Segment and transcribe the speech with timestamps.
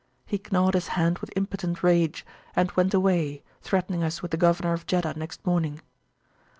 [0.25, 4.73] He gnawed his hand with impotent rage, and went away, threatening us with the Governor
[4.73, 5.79] of Jeddah next morning.